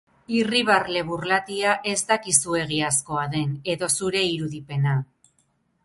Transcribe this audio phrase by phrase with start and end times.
[0.35, 4.99] Irribarre burlatia ez dakizu egiazkoa den, edo zure irudipena.